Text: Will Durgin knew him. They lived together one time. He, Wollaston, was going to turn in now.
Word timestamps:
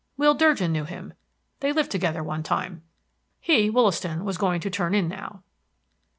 Will 0.17 0.33
Durgin 0.33 0.71
knew 0.71 0.85
him. 0.85 1.13
They 1.59 1.71
lived 1.71 1.91
together 1.91 2.23
one 2.23 2.41
time. 2.41 2.81
He, 3.39 3.69
Wollaston, 3.69 4.25
was 4.25 4.35
going 4.39 4.59
to 4.61 4.71
turn 4.71 4.95
in 4.95 5.07
now. 5.07 5.43